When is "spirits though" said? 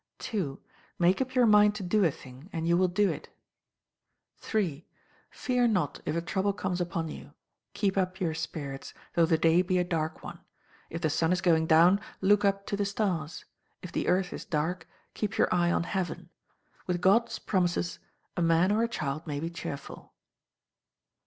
8.33-9.27